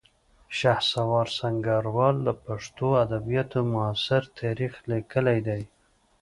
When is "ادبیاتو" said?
3.05-3.59